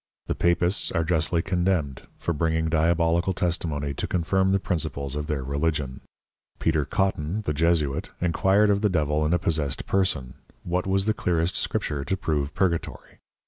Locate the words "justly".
1.03-1.43